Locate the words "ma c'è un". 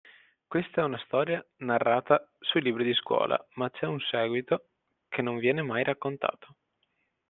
3.57-3.99